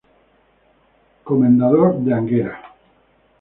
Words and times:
I 1.17 1.21
Comendador 1.31 1.95
de 2.09 2.17
Anguera. 2.21 2.57